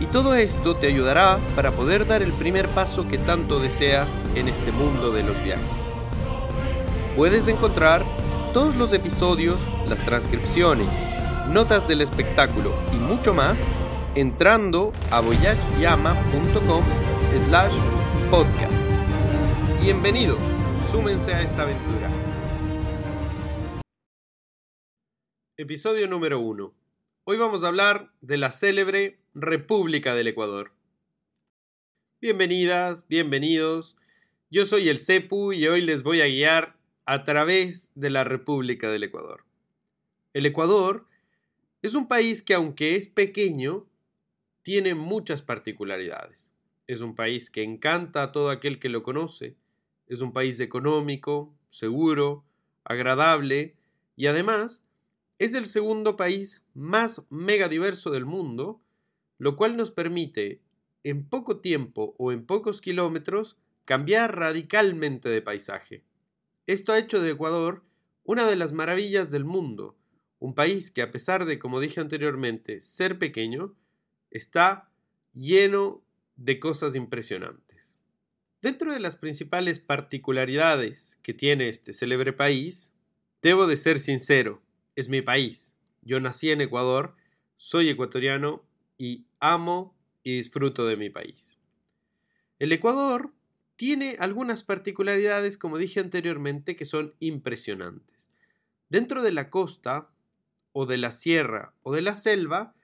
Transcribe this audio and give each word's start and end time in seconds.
y 0.00 0.06
todo 0.06 0.34
esto 0.34 0.74
te 0.74 0.86
ayudará 0.86 1.38
para 1.54 1.72
poder 1.72 2.06
dar 2.06 2.22
el 2.22 2.32
primer 2.32 2.66
paso 2.68 3.06
que 3.06 3.18
tanto 3.18 3.60
deseas 3.60 4.08
en 4.34 4.48
este 4.48 4.72
mundo 4.72 5.12
de 5.12 5.22
los 5.22 5.40
viajes. 5.44 5.64
Puedes 7.14 7.46
encontrar 7.48 8.02
todos 8.54 8.74
los 8.76 8.92
episodios, 8.94 9.60
las 9.88 9.98
transcripciones, 10.04 10.88
notas 11.50 11.86
del 11.86 12.00
espectáculo 12.00 12.72
y 12.92 12.96
mucho 12.96 13.34
más 13.34 13.56
entrando 14.14 14.92
a 15.10 15.20
voyageyama.com 15.20 16.82
slash 17.46 17.74
podcast. 18.30 18.86
Bienvenidos, 19.82 20.38
súmense 20.90 21.34
a 21.34 21.42
esta 21.42 21.62
aventura. 21.62 22.08
Episodio 25.56 26.08
número 26.08 26.40
1. 26.40 26.72
Hoy 27.24 27.36
vamos 27.36 27.62
a 27.62 27.68
hablar 27.68 28.10
de 28.22 28.38
la 28.38 28.50
célebre 28.50 29.18
República 29.34 30.14
del 30.14 30.28
Ecuador. 30.28 30.72
Bienvenidas, 32.18 33.06
bienvenidos. 33.08 33.94
Yo 34.50 34.64
soy 34.64 34.88
el 34.88 34.98
CEPU 34.98 35.52
y 35.52 35.68
hoy 35.68 35.82
les 35.82 36.02
voy 36.02 36.22
a 36.22 36.26
guiar 36.26 36.78
a 37.04 37.22
través 37.22 37.92
de 37.94 38.08
la 38.08 38.24
República 38.24 38.90
del 38.90 39.02
Ecuador. 39.02 39.44
El 40.32 40.46
Ecuador 40.46 41.06
es 41.82 41.94
un 41.94 42.08
país 42.08 42.42
que 42.42 42.54
aunque 42.54 42.96
es 42.96 43.06
pequeño, 43.06 43.86
tiene 44.62 44.94
muchas 44.94 45.42
particularidades. 45.42 46.48
Es 46.86 47.02
un 47.02 47.14
país 47.14 47.50
que 47.50 47.62
encanta 47.62 48.22
a 48.22 48.32
todo 48.32 48.48
aquel 48.48 48.78
que 48.78 48.88
lo 48.88 49.02
conoce. 49.02 49.56
Es 50.06 50.22
un 50.22 50.32
país 50.32 50.58
económico, 50.58 51.54
seguro, 51.68 52.44
agradable 52.82 53.76
y 54.16 54.26
además 54.26 54.82
es 55.40 55.54
el 55.54 55.66
segundo 55.66 56.14
país 56.14 56.62
más 56.74 57.24
megadiverso 57.30 58.10
del 58.10 58.26
mundo 58.26 58.80
lo 59.40 59.56
cual 59.56 59.74
nos 59.74 59.90
permite 59.90 60.60
en 61.02 61.26
poco 61.26 61.60
tiempo 61.60 62.14
o 62.18 62.30
en 62.30 62.44
pocos 62.44 62.82
kilómetros 62.82 63.56
cambiar 63.86 64.36
radicalmente 64.36 65.30
de 65.30 65.40
paisaje. 65.40 66.04
Esto 66.66 66.92
ha 66.92 66.98
hecho 66.98 67.22
de 67.22 67.30
Ecuador 67.30 67.82
una 68.22 68.46
de 68.46 68.54
las 68.54 68.74
maravillas 68.74 69.30
del 69.30 69.46
mundo, 69.46 69.96
un 70.40 70.54
país 70.54 70.90
que 70.90 71.00
a 71.00 71.10
pesar 71.10 71.46
de, 71.46 71.58
como 71.58 71.80
dije 71.80 72.02
anteriormente, 72.02 72.82
ser 72.82 73.18
pequeño, 73.18 73.74
está 74.30 74.90
lleno 75.32 76.04
de 76.36 76.60
cosas 76.60 76.94
impresionantes. 76.94 77.98
Dentro 78.60 78.92
de 78.92 79.00
las 79.00 79.16
principales 79.16 79.80
particularidades 79.80 81.18
que 81.22 81.32
tiene 81.32 81.70
este 81.70 81.94
célebre 81.94 82.34
país, 82.34 82.92
debo 83.40 83.66
de 83.66 83.78
ser 83.78 83.98
sincero, 83.98 84.60
es 85.00 85.08
mi 85.08 85.22
país. 85.22 85.74
Yo 86.02 86.20
nací 86.20 86.50
en 86.50 86.60
Ecuador, 86.60 87.14
soy 87.56 87.88
ecuatoriano 87.88 88.62
y 88.96 89.26
amo 89.40 89.94
y 90.22 90.36
disfruto 90.36 90.86
de 90.86 90.96
mi 90.96 91.10
país. 91.10 91.58
El 92.58 92.72
Ecuador 92.72 93.32
tiene 93.76 94.16
algunas 94.18 94.62
particularidades, 94.62 95.56
como 95.56 95.78
dije 95.78 96.00
anteriormente, 96.00 96.76
que 96.76 96.84
son 96.84 97.14
impresionantes. 97.18 98.28
Dentro 98.88 99.22
de 99.22 99.32
la 99.32 99.48
costa, 99.48 100.10
o 100.72 100.86
de 100.86 100.98
la 100.98 101.12
sierra, 101.12 101.74
o 101.82 101.94
de 101.94 102.02
la 102.02 102.14
selva, 102.14 102.74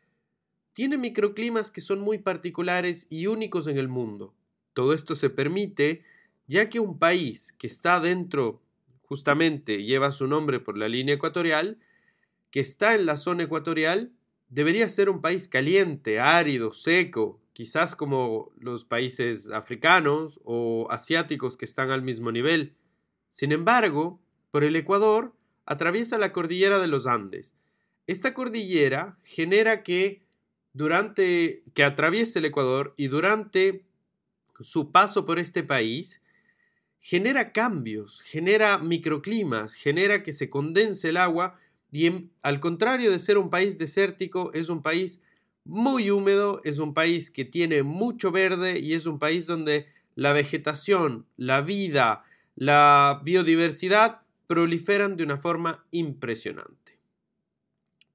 tiene 0.72 0.98
microclimas 0.98 1.70
que 1.70 1.80
son 1.80 2.00
muy 2.00 2.18
particulares 2.18 3.06
y 3.10 3.26
únicos 3.26 3.66
en 3.66 3.78
el 3.78 3.88
mundo. 3.88 4.34
Todo 4.72 4.92
esto 4.92 5.14
se 5.14 5.30
permite 5.30 6.02
ya 6.46 6.68
que 6.68 6.80
un 6.80 6.98
país 6.98 7.54
que 7.58 7.66
está 7.66 8.00
dentro, 8.00 8.62
justamente 9.02 9.84
lleva 9.84 10.12
su 10.12 10.26
nombre 10.26 10.60
por 10.60 10.76
la 10.76 10.88
línea 10.88 11.14
ecuatorial, 11.14 11.78
que 12.50 12.60
está 12.60 12.94
en 12.94 13.06
la 13.06 13.16
zona 13.16 13.44
ecuatorial, 13.44 14.12
debería 14.48 14.88
ser 14.88 15.10
un 15.10 15.20
país 15.20 15.48
caliente, 15.48 16.20
árido, 16.20 16.72
seco, 16.72 17.40
quizás 17.52 17.96
como 17.96 18.52
los 18.58 18.84
países 18.84 19.50
africanos 19.50 20.40
o 20.44 20.88
asiáticos 20.90 21.56
que 21.56 21.64
están 21.64 21.90
al 21.90 22.02
mismo 22.02 22.30
nivel. 22.30 22.76
Sin 23.30 23.52
embargo, 23.52 24.20
por 24.50 24.64
el 24.64 24.76
Ecuador 24.76 25.34
atraviesa 25.64 26.18
la 26.18 26.32
cordillera 26.32 26.78
de 26.78 26.86
los 26.86 27.06
Andes. 27.06 27.54
Esta 28.06 28.34
cordillera 28.34 29.18
genera 29.24 29.82
que 29.82 30.22
durante 30.72 31.64
que 31.74 31.82
atraviese 31.82 32.38
el 32.38 32.44
Ecuador 32.44 32.94
y 32.96 33.08
durante 33.08 33.86
su 34.60 34.92
paso 34.92 35.24
por 35.24 35.38
este 35.38 35.62
país 35.62 36.22
genera 37.00 37.52
cambios, 37.52 38.20
genera 38.22 38.78
microclimas, 38.78 39.74
genera 39.74 40.22
que 40.22 40.32
se 40.32 40.50
condense 40.50 41.08
el 41.08 41.16
agua 41.16 41.58
y 41.92 42.30
al 42.42 42.60
contrario 42.60 43.10
de 43.10 43.18
ser 43.18 43.38
un 43.38 43.50
país 43.50 43.78
desértico, 43.78 44.52
es 44.52 44.68
un 44.68 44.82
país 44.82 45.20
muy 45.64 46.10
húmedo, 46.10 46.60
es 46.64 46.78
un 46.78 46.94
país 46.94 47.30
que 47.30 47.44
tiene 47.44 47.82
mucho 47.82 48.30
verde 48.30 48.78
y 48.78 48.94
es 48.94 49.06
un 49.06 49.18
país 49.18 49.46
donde 49.46 49.86
la 50.14 50.32
vegetación, 50.32 51.26
la 51.36 51.60
vida, 51.60 52.24
la 52.54 53.20
biodiversidad 53.24 54.22
proliferan 54.46 55.16
de 55.16 55.24
una 55.24 55.36
forma 55.36 55.84
impresionante. 55.90 56.98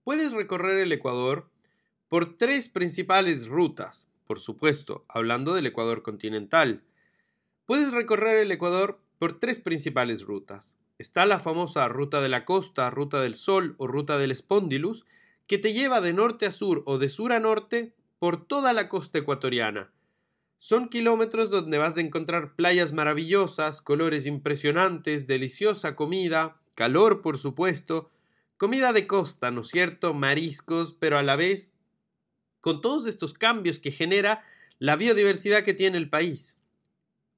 Puedes 0.04 0.32
recorrer 0.32 0.80
el 0.80 0.92
Ecuador 0.92 1.50
por 2.08 2.38
tres 2.38 2.70
principales 2.70 3.48
rutas, 3.48 4.08
por 4.26 4.40
supuesto, 4.40 5.06
hablando 5.08 5.54
del 5.54 5.68
Ecuador 5.68 6.02
continental. 6.02 6.84
Puedes 7.66 7.92
recorrer 7.92 8.38
el 8.38 8.52
Ecuador 8.52 9.00
por 9.20 9.40
tres 9.40 9.60
principales 9.60 10.24
rutas. 10.24 10.76
Está 11.02 11.26
la 11.26 11.40
famosa 11.40 11.88
ruta 11.88 12.22
de 12.22 12.30
la 12.30 12.46
costa, 12.46 12.92
ruta 12.92 13.22
del 13.22 13.34
sol 13.34 13.74
o 13.80 13.88
ruta 13.88 14.20
del 14.20 14.36
Spondylus, 14.36 15.08
que 15.48 15.58
te 15.58 15.74
lleva 15.74 16.00
de 16.00 16.14
norte 16.14 16.46
a 16.46 16.52
sur 16.52 16.84
o 16.86 17.00
de 17.00 17.10
sur 17.10 17.34
a 17.34 17.40
norte 17.40 17.96
por 18.20 18.46
toda 18.46 18.72
la 18.72 18.88
costa 18.88 19.18
ecuatoriana. 19.18 19.92
Son 20.60 20.90
kilómetros 20.90 21.50
donde 21.50 21.80
vas 21.80 21.98
a 21.98 22.02
encontrar 22.02 22.56
playas 22.56 22.94
maravillosas, 22.94 23.82
colores 23.82 24.28
impresionantes, 24.28 25.26
deliciosa 25.26 25.96
comida, 25.96 26.62
calor 26.76 27.24
por 27.24 27.40
supuesto, 27.40 28.12
comida 28.58 28.94
de 28.94 29.08
costa, 29.08 29.50
¿no 29.50 29.62
es 29.62 29.70
cierto? 29.70 30.14
Mariscos, 30.14 30.94
pero 30.94 31.18
a 31.18 31.24
la 31.24 31.36
vez 31.36 31.74
con 32.60 32.80
todos 32.80 33.08
estos 33.08 33.34
cambios 33.34 33.80
que 33.80 33.90
genera 33.90 34.44
la 34.78 34.98
biodiversidad 34.98 35.64
que 35.64 35.74
tiene 35.74 35.98
el 35.98 36.12
país. 36.12 36.60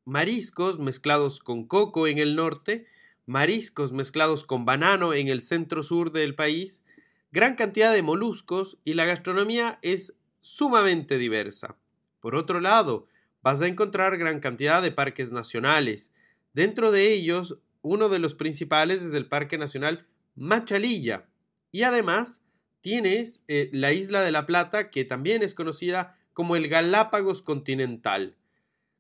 Mariscos 0.04 0.80
mezclados 0.80 1.40
con 1.40 1.66
coco 1.66 2.08
en 2.08 2.18
el 2.18 2.36
norte 2.36 2.88
mariscos 3.26 3.92
mezclados 3.92 4.44
con 4.44 4.66
banano 4.66 5.14
en 5.14 5.28
el 5.28 5.42
centro 5.42 5.84
sur 5.84 6.12
del 6.12 6.36
país, 6.36 6.84
gran 7.32 7.56
cantidad 7.56 7.94
de 7.94 8.02
moluscos 8.02 8.78
y 8.84 8.94
la 8.94 9.06
gastronomía 9.06 9.80
es 9.82 10.14
sumamente 10.42 11.18
diversa. 11.18 11.78
Por 12.20 12.36
otro 12.36 12.60
lado, 12.60 13.08
vas 13.42 13.62
a 13.62 13.68
encontrar 13.68 14.18
gran 14.18 14.40
cantidad 14.40 14.82
de 14.82 14.92
parques 14.92 15.32
nacionales. 15.32 16.14
Dentro 16.54 16.92
de 16.92 17.14
ellos, 17.14 17.58
uno 17.82 18.10
de 18.10 18.20
los 18.20 18.34
principales 18.34 19.04
es 19.04 19.14
el 19.14 19.28
Parque 19.28 19.58
Nacional 19.58 20.08
Machalilla. 20.36 21.28
Y 21.72 21.84
además, 21.84 22.42
tienes 22.82 23.44
eh, 23.48 23.70
la 23.72 23.94
isla 23.94 24.22
de 24.22 24.32
La 24.32 24.46
Plata, 24.46 24.90
que 24.90 25.06
también 25.06 25.44
es 25.44 25.56
conocida 25.56 26.18
como 26.34 26.56
el 26.56 26.68
Galápagos 26.68 27.42
continental. 27.42 28.36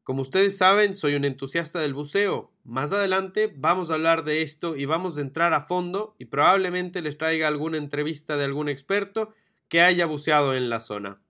Como 0.03 0.21
ustedes 0.21 0.57
saben, 0.57 0.95
soy 0.95 1.15
un 1.15 1.25
entusiasta 1.25 1.79
del 1.79 1.93
buceo. 1.93 2.52
Más 2.63 2.93
adelante 2.93 3.53
vamos 3.53 3.91
a 3.91 3.95
hablar 3.95 4.23
de 4.23 4.41
esto 4.41 4.77
y 4.77 4.85
vamos 4.85 5.17
a 5.17 5.21
entrar 5.21 5.53
a 5.53 5.61
fondo 5.61 6.15
y 6.17 6.25
probablemente 6.25 7.01
les 7.01 7.17
traiga 7.17 7.49
alguna 7.49 7.77
entrevista 7.77 8.37
de 8.37 8.45
algún 8.45 8.69
experto 8.69 9.33
que 9.67 9.81
haya 9.81 10.05
buceado 10.05 10.55
en 10.55 10.69
la 10.69 10.79
zona. 10.79 11.21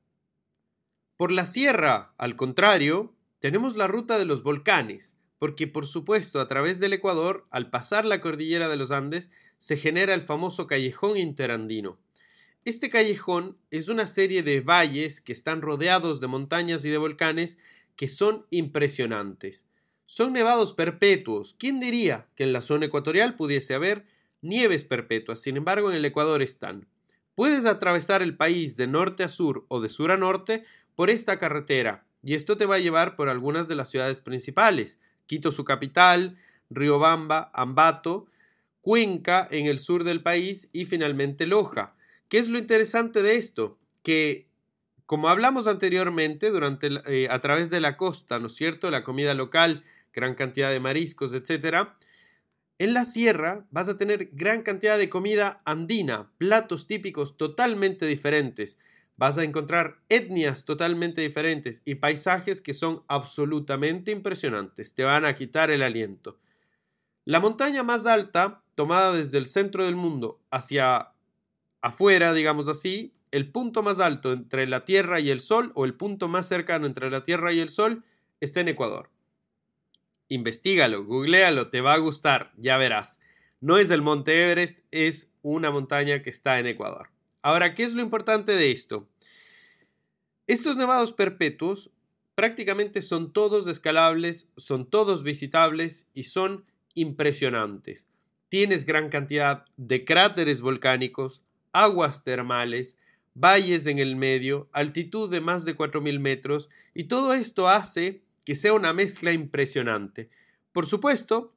Por 1.17 1.31
la 1.31 1.47
sierra, 1.47 2.13
al 2.17 2.35
contrario, 2.35 3.15
tenemos 3.39 3.75
la 3.75 3.87
ruta 3.87 4.19
de 4.19 4.25
los 4.25 4.43
volcanes, 4.43 5.17
porque 5.39 5.67
por 5.67 5.87
supuesto 5.87 6.39
a 6.39 6.47
través 6.47 6.79
del 6.79 6.93
Ecuador, 6.93 7.47
al 7.49 7.71
pasar 7.71 8.05
la 8.05 8.21
cordillera 8.21 8.69
de 8.69 8.77
los 8.77 8.91
Andes, 8.91 9.31
se 9.57 9.75
genera 9.75 10.13
el 10.13 10.21
famoso 10.21 10.67
callejón 10.67 11.17
interandino. 11.17 11.97
Este 12.63 12.91
callejón 12.91 13.57
es 13.71 13.87
una 13.87 14.05
serie 14.05 14.43
de 14.43 14.61
valles 14.61 15.19
que 15.19 15.33
están 15.33 15.63
rodeados 15.63 16.21
de 16.21 16.27
montañas 16.27 16.85
y 16.85 16.89
de 16.89 16.97
volcanes 16.97 17.57
que 17.95 18.07
son 18.07 18.45
impresionantes. 18.51 19.65
Son 20.15 20.31
nevados 20.31 20.73
perpetuos. 20.73 21.55
¿Quién 21.57 21.79
diría 21.79 22.27
que 22.35 22.43
en 22.43 22.53
la 22.53 22.61
zona 22.61 22.85
ecuatorial 22.85 23.35
pudiese 23.35 23.73
haber 23.73 24.05
nieves 24.43 24.83
perpetuas? 24.83 25.41
Sin 25.41 25.57
embargo, 25.57 25.89
en 25.89 25.97
el 25.97 26.05
Ecuador 26.05 26.43
están. 26.43 26.85
Puedes 27.33 27.65
atravesar 27.65 28.21
el 28.21 28.37
país 28.37 28.77
de 28.77 28.85
norte 28.85 29.23
a 29.23 29.27
sur 29.27 29.65
o 29.69 29.81
de 29.81 29.89
sur 29.89 30.11
a 30.11 30.17
norte 30.17 30.65
por 30.93 31.09
esta 31.09 31.39
carretera, 31.39 32.05
y 32.21 32.35
esto 32.35 32.57
te 32.57 32.67
va 32.67 32.75
a 32.75 32.79
llevar 32.79 33.15
por 33.15 33.27
algunas 33.27 33.67
de 33.67 33.73
las 33.73 33.89
ciudades 33.89 34.21
principales. 34.21 34.99
Quito 35.25 35.51
su 35.51 35.65
capital, 35.65 36.37
Riobamba, 36.69 37.49
Ambato, 37.51 38.27
Cuenca 38.81 39.47
en 39.49 39.65
el 39.65 39.79
sur 39.79 40.03
del 40.03 40.21
país 40.21 40.69
y 40.73 40.85
finalmente 40.85 41.47
Loja. 41.47 41.95
¿Qué 42.29 42.37
es 42.37 42.49
lo 42.49 42.59
interesante 42.59 43.23
de 43.23 43.37
esto? 43.37 43.79
Que 44.03 44.47
como 45.07 45.27
hablamos 45.27 45.65
anteriormente, 45.67 46.51
durante, 46.51 46.89
eh, 47.07 47.27
a 47.31 47.39
través 47.39 47.71
de 47.71 47.79
la 47.79 47.97
costa, 47.97 48.37
¿no 48.37 48.45
es 48.45 48.53
cierto? 48.53 48.91
La 48.91 49.03
comida 49.03 49.33
local, 49.33 49.83
gran 50.13 50.35
cantidad 50.35 50.69
de 50.69 50.79
mariscos, 50.79 51.33
etcétera. 51.33 51.97
En 52.79 52.93
la 52.93 53.05
sierra 53.05 53.65
vas 53.71 53.89
a 53.89 53.97
tener 53.97 54.29
gran 54.33 54.61
cantidad 54.61 54.97
de 54.97 55.09
comida 55.09 55.61
andina, 55.65 56.31
platos 56.37 56.87
típicos 56.87 57.37
totalmente 57.37 58.05
diferentes. 58.05 58.77
Vas 59.15 59.37
a 59.37 59.43
encontrar 59.43 59.99
etnias 60.09 60.65
totalmente 60.65 61.21
diferentes 61.21 61.81
y 61.85 61.95
paisajes 61.95 62.61
que 62.61 62.73
son 62.73 63.03
absolutamente 63.07 64.11
impresionantes. 64.11 64.95
Te 64.95 65.03
van 65.03 65.23
a 65.25 65.35
quitar 65.35 65.69
el 65.69 65.83
aliento. 65.83 66.39
La 67.25 67.39
montaña 67.39 67.83
más 67.83 68.05
alta, 68.05 68.63
tomada 68.75 69.13
desde 69.13 69.37
el 69.37 69.45
centro 69.45 69.85
del 69.85 69.95
mundo 69.95 70.41
hacia 70.49 71.13
afuera, 71.81 72.33
digamos 72.33 72.67
así, 72.67 73.13
el 73.31 73.51
punto 73.51 73.81
más 73.81 73.99
alto 73.99 74.33
entre 74.33 74.67
la 74.67 74.83
Tierra 74.83 75.19
y 75.19 75.29
el 75.29 75.39
Sol, 75.39 75.71
o 75.75 75.85
el 75.85 75.93
punto 75.93 76.27
más 76.27 76.47
cercano 76.47 76.85
entre 76.85 77.09
la 77.09 77.23
Tierra 77.23 77.53
y 77.53 77.59
el 77.59 77.69
Sol, 77.69 78.03
está 78.41 78.59
en 78.59 78.67
Ecuador. 78.67 79.12
Investígalo, 80.33 81.05
googlealo, 81.05 81.69
te 81.69 81.79
va 81.81 81.93
a 81.93 81.99
gustar, 81.99 82.53
ya 82.57 82.77
verás. 82.77 83.19
No 83.61 83.77
es 83.77 83.91
el 83.91 84.01
Monte 84.01 84.43
Everest, 84.43 84.79
es 84.89 85.31
una 85.43 85.69
montaña 85.69 86.23
que 86.23 86.31
está 86.31 86.57
en 86.57 86.65
Ecuador. 86.65 87.11
Ahora, 87.43 87.75
¿qué 87.75 87.83
es 87.83 87.93
lo 87.93 88.01
importante 88.01 88.53
de 88.53 88.71
esto? 88.71 89.07
Estos 90.47 90.75
nevados 90.75 91.13
perpetuos 91.13 91.91
prácticamente 92.33 93.03
son 93.03 93.31
todos 93.31 93.67
escalables, 93.67 94.49
son 94.57 94.89
todos 94.89 95.21
visitables 95.21 96.07
y 96.15 96.23
son 96.23 96.65
impresionantes. 96.95 98.07
Tienes 98.49 98.85
gran 98.85 99.09
cantidad 99.09 99.65
de 99.77 100.03
cráteres 100.03 100.61
volcánicos, 100.61 101.43
aguas 101.73 102.23
termales, 102.23 102.97
valles 103.35 103.85
en 103.85 103.99
el 103.99 104.15
medio, 104.15 104.67
altitud 104.71 105.29
de 105.29 105.41
más 105.41 105.63
de 105.63 105.77
4.000 105.77 106.19
metros, 106.19 106.71
y 106.95 107.03
todo 107.03 107.35
esto 107.35 107.69
hace 107.69 108.22
que 108.45 108.55
sea 108.55 108.73
una 108.73 108.93
mezcla 108.93 109.31
impresionante. 109.31 110.29
Por 110.71 110.85
supuesto, 110.85 111.53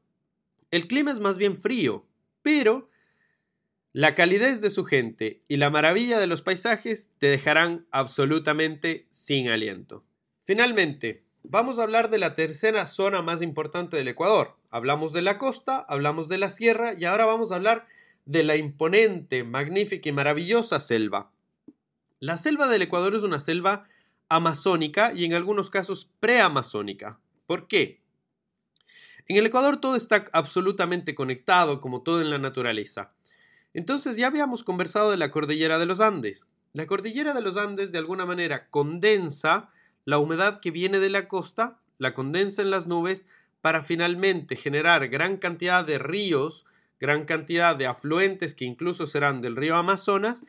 el 0.71 0.87
clima 0.87 1.11
es 1.11 1.21
más 1.21 1.39
bien 1.39 1.57
frío, 1.57 2.07
pero 2.43 2.91
la 3.93 4.15
calidez 4.15 4.61
de 4.61 4.71
su 4.71 4.85
gente 4.85 5.43
y 5.49 5.57
la 5.57 5.71
maravilla 5.71 6.19
de 6.19 6.27
los 6.27 6.43
paisajes 6.43 7.13
te 7.19 7.29
dejarán 7.29 7.87
absolutamente 7.91 9.07
sin 9.11 9.49
aliento. 9.49 10.05
Finalmente, 10.45 11.25
vamos 11.43 11.79
a 11.79 11.83
hablar 11.83 12.11
de 12.11 12.19
la 12.19 12.35
tercera 12.35 12.87
zona 12.87 13.23
más 13.23 13.41
importante 13.41 13.97
del 13.97 14.09
Ecuador. 14.09 14.57
Hablamos 14.71 15.13
de 15.13 15.23
la 15.23 15.39
costa, 15.39 15.79
hablamos 15.89 16.29
de 16.29 16.39
la 16.39 16.51
sierra 16.51 16.93
y 16.99 17.07
ahora 17.07 17.25
vamos 17.25 17.51
a 17.53 17.55
hablar 17.55 17.87
de 18.27 18.45
la 18.45 18.57
imponente, 18.57 19.45
magnífica 19.45 20.09
y 20.09 20.13
maravillosa 20.13 20.79
selva. 20.79 21.31
La 22.21 22.37
selva 22.37 22.69
del 22.69 22.83
Ecuador 22.83 23.15
es 23.15 23.23
una 23.23 23.41
selva 23.41 23.89
amazónica 24.29 25.13
y 25.15 25.25
en 25.25 25.35
algunos 25.35 25.71
casos 25.71 26.11
preamazónica. 26.21 27.21
¿Por 27.47 27.69
qué? 27.69 28.01
En 29.29 29.37
el 29.37 29.47
Ecuador 29.47 29.79
todo 29.79 29.97
está 29.97 30.25
absolutamente 30.33 31.15
conectado, 31.15 31.81
como 31.81 32.03
todo 32.03 32.21
en 32.21 32.31
la 32.31 32.39
naturaleza. 32.39 33.13
Entonces 33.75 34.17
ya 34.17 34.29
habíamos 34.29 34.65
conversado 34.65 35.11
de 35.11 35.17
la 35.17 35.31
cordillera 35.31 35.79
de 35.79 35.87
los 35.87 36.01
Andes. 36.01 36.47
La 36.73 36.87
cordillera 36.87 37.35
de 37.35 37.41
los 37.41 37.57
Andes 37.57 37.93
de 37.93 37.99
alguna 37.99 38.25
manera 38.25 38.69
condensa 38.71 39.71
la 40.05 40.19
humedad 40.19 40.61
que 40.61 40.71
viene 40.71 41.01
de 41.01 41.11
la 41.11 41.27
costa, 41.29 41.81
la 41.99 42.15
condensa 42.15 42.63
en 42.63 42.71
las 42.71 42.87
nubes 42.87 43.27
para 43.61 43.83
finalmente 43.83 44.55
generar 44.55 45.09
gran 45.09 45.39
cantidad 45.39 45.85
de 45.85 45.99
ríos, 45.99 46.65
gran 47.01 47.25
cantidad 47.25 47.75
de 47.75 47.87
afluentes 47.87 48.55
que 48.55 48.65
incluso 48.65 49.07
serán 49.07 49.41
del 49.41 49.57
río 49.57 49.77
Amazonas, 49.77 50.47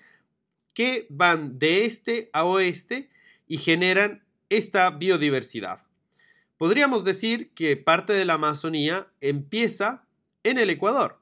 que 0.73 1.07
van 1.09 1.57
de 1.57 1.85
este 1.85 2.29
a 2.33 2.45
oeste 2.45 3.09
y 3.47 3.57
generan 3.57 4.23
esta 4.49 4.89
biodiversidad. 4.89 5.83
Podríamos 6.57 7.03
decir 7.03 7.53
que 7.53 7.77
parte 7.77 8.13
de 8.13 8.25
la 8.25 8.33
Amazonía 8.33 9.07
empieza 9.21 10.05
en 10.43 10.57
el 10.57 10.69
Ecuador. 10.69 11.19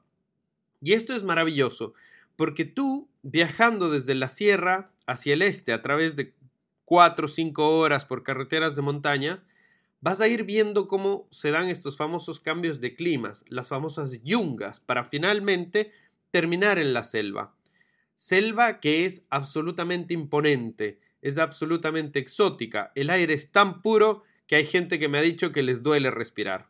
Y 0.80 0.92
esto 0.92 1.14
es 1.14 1.24
maravilloso, 1.24 1.94
porque 2.36 2.64
tú, 2.64 3.08
viajando 3.22 3.90
desde 3.90 4.14
la 4.14 4.28
sierra 4.28 4.90
hacia 5.06 5.34
el 5.34 5.42
este 5.42 5.72
a 5.72 5.82
través 5.82 6.16
de 6.16 6.34
cuatro 6.84 7.26
o 7.26 7.28
cinco 7.28 7.78
horas 7.78 8.04
por 8.04 8.22
carreteras 8.22 8.76
de 8.76 8.82
montañas, 8.82 9.46
vas 10.00 10.20
a 10.20 10.28
ir 10.28 10.44
viendo 10.44 10.86
cómo 10.86 11.26
se 11.30 11.50
dan 11.50 11.68
estos 11.68 11.96
famosos 11.96 12.40
cambios 12.40 12.80
de 12.80 12.94
climas, 12.94 13.44
las 13.48 13.68
famosas 13.68 14.22
yungas, 14.22 14.80
para 14.80 15.04
finalmente 15.04 15.90
terminar 16.30 16.78
en 16.78 16.92
la 16.92 17.04
selva. 17.04 17.54
Selva 18.14 18.80
que 18.80 19.04
es 19.04 19.24
absolutamente 19.30 20.14
imponente, 20.14 21.00
es 21.26 21.38
absolutamente 21.38 22.20
exótica, 22.20 22.92
el 22.94 23.10
aire 23.10 23.34
es 23.34 23.50
tan 23.50 23.82
puro 23.82 24.22
que 24.46 24.54
hay 24.54 24.64
gente 24.64 25.00
que 25.00 25.08
me 25.08 25.18
ha 25.18 25.22
dicho 25.22 25.50
que 25.50 25.64
les 25.64 25.82
duele 25.82 26.12
respirar. 26.12 26.68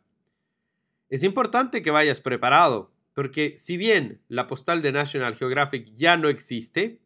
Es 1.09 1.21
importante 1.21 1.83
que 1.83 1.91
vayas 1.91 2.21
preparado, 2.21 2.91
porque 3.13 3.53
si 3.57 3.77
bien 3.77 4.19
la 4.29 4.47
postal 4.47 4.81
de 4.81 4.91
National 4.91 5.35
Geographic 5.35 5.93
ya 5.93 6.17
no 6.17 6.27
existe, 6.27 6.99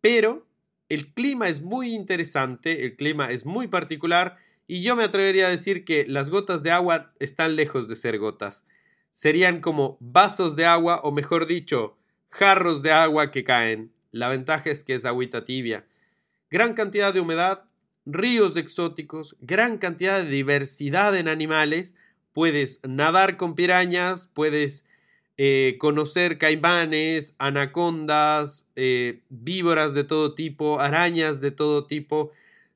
pero 0.00 0.44
el 0.88 1.14
clima 1.14 1.48
es 1.48 1.62
muy 1.62 1.94
interesante, 1.94 2.84
el 2.84 2.96
clima 2.96 3.30
es 3.30 3.46
muy 3.46 3.68
particular 3.68 4.36
y 4.66 4.82
yo 4.82 4.96
me 4.96 5.04
atrevería 5.04 5.46
a 5.46 5.50
decir 5.50 5.84
que 5.84 6.04
las 6.08 6.30
gotas 6.30 6.64
de 6.64 6.72
agua 6.72 7.12
están 7.20 7.54
lejos 7.54 7.86
de 7.86 7.94
ser 7.94 8.18
gotas. 8.18 8.64
Serían 9.12 9.60
como 9.60 9.98
vasos 10.00 10.56
de 10.56 10.66
agua 10.66 11.00
o 11.04 11.12
mejor 11.12 11.46
dicho, 11.46 11.96
jarros 12.28 12.82
de 12.82 12.90
agua 12.90 13.30
que 13.30 13.44
caen. 13.44 13.92
La 14.10 14.28
ventaja 14.28 14.70
es 14.70 14.82
que 14.82 14.94
es 14.94 15.04
agüita 15.04 15.44
tibia. 15.44 15.86
Gran 16.52 16.74
cantidad 16.74 17.14
de 17.14 17.20
humedad, 17.20 17.64
ríos 18.04 18.58
exóticos, 18.58 19.36
gran 19.40 19.78
cantidad 19.78 20.22
de 20.22 20.28
diversidad 20.28 21.16
en 21.16 21.26
animales. 21.26 21.94
Puedes 22.34 22.78
nadar 22.86 23.38
con 23.38 23.54
pirañas, 23.54 24.26
puedes 24.26 24.84
eh, 25.38 25.76
conocer 25.80 26.36
caimanes, 26.36 27.36
anacondas, 27.38 28.68
eh, 28.76 29.22
víboras 29.30 29.94
de 29.94 30.04
todo 30.04 30.34
tipo, 30.34 30.78
arañas 30.78 31.40
de 31.40 31.52
todo 31.52 31.86
tipo, 31.86 32.32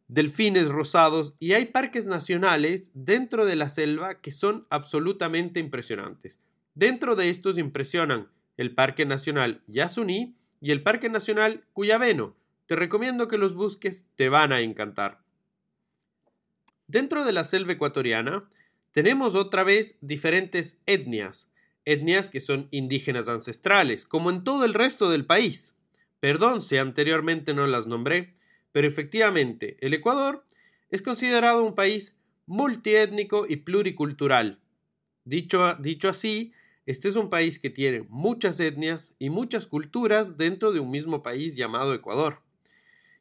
delfines 0.09 0.68
rosados 0.68 1.35
y 1.38 1.52
hay 1.52 1.66
parques 1.66 2.06
nacionales 2.06 2.92
dentro 2.95 3.45
de 3.45 3.56
la 3.56 3.68
selva 3.68 4.23
que 4.23 4.33
son 4.33 4.66
absolutamente 4.71 5.61
impresionantes. 5.61 6.40
Dentro 6.75 7.14
de 7.14 7.28
estos 7.28 7.59
impresionan 7.59 8.28
el 8.56 8.75
Parque 8.75 9.04
Nacional 9.04 9.61
Yasuní 9.66 10.35
y 10.62 10.71
el 10.71 10.83
Parque 10.83 11.11
Nacional 11.11 11.66
Cuyabeno. 11.75 12.35
Te 12.66 12.75
recomiendo 12.75 13.28
que 13.28 13.38
los 13.38 13.54
busques, 13.54 14.06
te 14.16 14.28
van 14.28 14.52
a 14.52 14.61
encantar. 14.61 15.23
Dentro 16.88 17.25
de 17.25 17.32
la 17.32 17.44
selva 17.44 17.73
ecuatoriana 17.73 18.49
tenemos 18.90 19.35
otra 19.37 19.62
vez 19.62 19.99
diferentes 20.00 20.80
etnias, 20.87 21.49
etnias 21.85 22.28
que 22.28 22.40
son 22.40 22.66
indígenas 22.73 23.28
ancestrales, 23.28 24.04
como 24.04 24.30
en 24.30 24.42
todo 24.42 24.64
el 24.64 24.75
resto 24.75 25.11
del 25.11 25.26
país. 25.26 25.76
Perdón 26.18 26.61
si 26.61 26.76
anteriormente 26.76 27.54
no 27.54 27.66
las 27.68 27.87
nombré, 27.87 28.35
pero 28.73 28.88
efectivamente 28.88 29.76
el 29.80 29.94
Ecuador 29.94 30.44
es 30.90 31.02
considerado 31.02 31.62
un 31.62 31.75
país 31.75 32.16
multiétnico 32.46 33.46
y 33.49 33.56
pluricultural. 33.56 34.61
Dicho, 35.25 35.75
dicho 35.76 36.08
así, 36.08 36.52
este 36.85 37.08
es 37.08 37.16
un 37.16 37.30
país 37.30 37.58
que 37.58 37.70
tiene 37.70 38.06
muchas 38.08 38.58
etnias 38.61 39.14
y 39.18 39.30
muchas 39.30 39.66
culturas 39.66 40.37
dentro 40.37 40.73
de 40.73 40.80
un 40.80 40.90
mismo 40.90 41.23
país 41.23 41.54
llamado 41.56 41.94
Ecuador. 41.94 42.45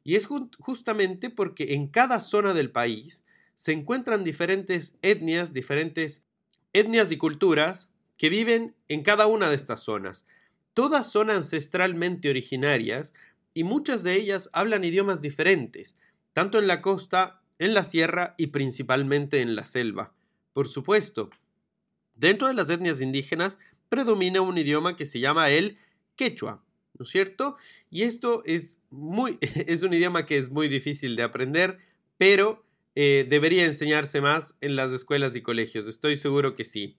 Y 0.05 0.15
es 0.15 0.27
justamente 0.59 1.29
porque 1.29 1.73
en 1.73 1.87
cada 1.87 2.21
zona 2.21 2.53
del 2.53 2.71
país 2.71 3.25
se 3.55 3.73
encuentran 3.73 4.23
diferentes 4.23 4.95
etnias, 5.01 5.51
diferentes 5.51 6.23
etnias 6.71 7.11
y 7.11 7.17
culturas 7.17 7.89
que 8.15 8.29
viven 8.29 8.73
en 8.87 9.03
cada 9.03 9.27
una 9.27 9.49
de 9.49 9.55
estas 9.57 9.81
zonas. 9.81 10.25
Todas 10.73 11.11
son 11.11 11.29
ancestralmente 11.29 12.29
originarias 12.29 13.13
y 13.53 13.65
muchas 13.65 14.03
de 14.03 14.13
ellas 14.13 14.49
hablan 14.53 14.85
idiomas 14.85 15.19
diferentes, 15.19 15.97
tanto 16.31 16.59
en 16.59 16.67
la 16.67 16.81
costa, 16.81 17.41
en 17.59 17.73
la 17.73 17.83
sierra 17.83 18.35
y 18.37 18.47
principalmente 18.47 19.41
en 19.41 19.57
la 19.57 19.65
selva. 19.65 20.13
Por 20.53 20.69
supuesto, 20.69 21.29
Dentro 22.15 22.47
de 22.47 22.53
las 22.53 22.69
etnias 22.69 23.01
indígenas 23.01 23.59
predomina 23.89 24.41
un 24.41 24.57
idioma 24.57 24.95
que 24.95 25.05
se 25.05 25.19
llama 25.19 25.49
el 25.49 25.77
quechua, 26.15 26.63
¿no 26.97 27.03
es 27.03 27.09
cierto? 27.09 27.57
Y 27.89 28.03
esto 28.03 28.43
es, 28.45 28.79
muy, 28.89 29.37
es 29.41 29.83
un 29.83 29.93
idioma 29.93 30.25
que 30.25 30.37
es 30.37 30.49
muy 30.49 30.67
difícil 30.67 31.15
de 31.15 31.23
aprender, 31.23 31.77
pero 32.17 32.65
eh, 32.95 33.25
debería 33.29 33.65
enseñarse 33.65 34.21
más 34.21 34.57
en 34.61 34.75
las 34.75 34.91
escuelas 34.91 35.35
y 35.35 35.41
colegios, 35.41 35.87
estoy 35.87 36.17
seguro 36.17 36.55
que 36.55 36.63
sí. 36.63 36.97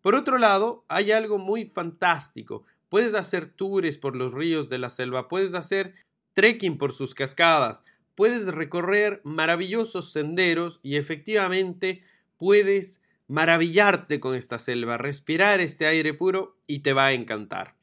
Por 0.00 0.14
otro 0.14 0.38
lado, 0.38 0.84
hay 0.88 1.12
algo 1.12 1.38
muy 1.38 1.66
fantástico. 1.66 2.64
Puedes 2.88 3.14
hacer 3.14 3.50
tours 3.50 3.98
por 3.98 4.14
los 4.16 4.32
ríos 4.32 4.68
de 4.68 4.78
la 4.78 4.90
selva, 4.90 5.28
puedes 5.28 5.54
hacer 5.54 5.94
trekking 6.32 6.78
por 6.78 6.92
sus 6.92 7.14
cascadas, 7.14 7.82
puedes 8.14 8.46
recorrer 8.46 9.20
maravillosos 9.24 10.12
senderos 10.12 10.80
y 10.82 10.96
efectivamente 10.96 12.02
puedes 12.36 13.00
maravillarte 13.28 14.20
con 14.20 14.34
esta 14.34 14.58
selva, 14.58 14.98
respirar 14.98 15.60
este 15.60 15.86
aire 15.86 16.14
puro 16.14 16.58
y 16.66 16.80
te 16.80 16.92
va 16.92 17.06
a 17.06 17.12
encantar. 17.12 17.75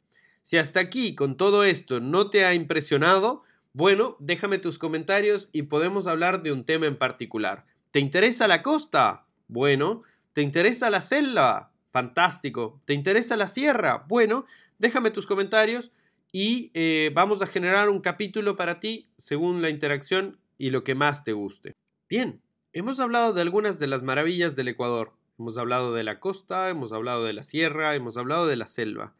Si 0.43 0.57
hasta 0.57 0.81
aquí 0.81 1.15
con 1.15 1.37
todo 1.37 1.63
esto 1.63 2.01
no 2.01 2.29
te 2.29 2.43
ha 2.43 2.53
impresionado, 2.53 3.43
bueno, 3.71 4.17
déjame 4.19 4.59
tus 4.59 4.77
comentarios 4.77 5.49
y 5.53 5.63
podemos 5.63 6.05
hablar 6.05 6.43
de 6.43 6.51
un 6.51 6.65
tema 6.65 6.85
en 6.85 6.97
particular. 6.97 7.65
¿Te 7.91 7.99
interesa 7.99 8.47
la 8.47 8.61
costa? 8.61 9.25
Bueno, 9.47 10.03
¿te 10.33 10.41
interesa 10.41 10.89
la 10.89 11.01
selva? 11.01 11.71
Fantástico. 11.91 12.81
¿Te 12.85 12.93
interesa 12.93 13.37
la 13.37 13.47
sierra? 13.47 14.05
Bueno, 14.07 14.45
déjame 14.79 15.11
tus 15.11 15.25
comentarios 15.25 15.91
y 16.31 16.71
eh, 16.73 17.11
vamos 17.13 17.41
a 17.41 17.47
generar 17.47 17.89
un 17.89 18.01
capítulo 18.01 18.57
para 18.57 18.79
ti 18.79 19.07
según 19.17 19.61
la 19.61 19.69
interacción 19.69 20.39
y 20.57 20.71
lo 20.71 20.83
que 20.83 20.93
más 20.93 21.23
te 21.23 21.31
guste. 21.31 21.73
Bien, 22.09 22.41
hemos 22.73 22.99
hablado 22.99 23.33
de 23.33 23.41
algunas 23.41 23.79
de 23.79 23.87
las 23.87 24.03
maravillas 24.03 24.55
del 24.57 24.67
Ecuador. 24.67 25.13
Hemos 25.39 25.57
hablado 25.57 25.93
de 25.93 26.03
la 26.03 26.19
costa, 26.19 26.69
hemos 26.69 26.91
hablado 26.91 27.23
de 27.23 27.33
la 27.33 27.43
sierra, 27.43 27.95
hemos 27.95 28.17
hablado 28.17 28.45
de 28.45 28.57
la 28.57 28.67
selva. 28.67 29.15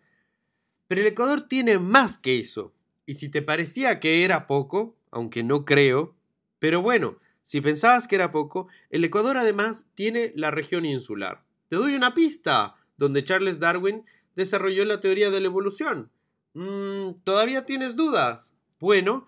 Pero 0.94 1.02
el 1.02 1.08
Ecuador 1.08 1.48
tiene 1.48 1.80
más 1.80 2.20
que 2.20 2.38
eso. 2.38 2.72
Y 3.08 3.16
si 3.16 3.28
te 3.28 3.42
parecía 3.42 4.00
que 4.00 4.24
era 4.24 4.46
poco, 4.46 4.96
aunque 5.10 5.42
no 5.42 5.66
creo, 5.66 6.16
pero 6.60 6.84
bueno, 6.84 7.18
si 7.42 7.62
pensabas 7.62 8.08
que 8.08 8.14
era 8.14 8.32
poco, 8.32 8.68
el 8.92 9.04
Ecuador 9.04 9.38
además 9.38 9.88
tiene 9.96 10.34
la 10.36 10.52
región 10.52 10.86
insular. 10.86 11.44
Te 11.68 11.78
doy 11.78 11.96
una 11.96 12.14
pista, 12.14 12.76
donde 12.96 13.24
Charles 13.24 13.58
Darwin 13.58 14.06
desarrolló 14.36 14.86
la 14.86 15.00
teoría 15.00 15.32
de 15.32 15.40
la 15.40 15.48
evolución. 15.48 16.12
Mm, 16.54 17.14
¿Todavía 17.24 17.66
tienes 17.66 17.96
dudas? 17.96 18.54
Bueno, 18.80 19.26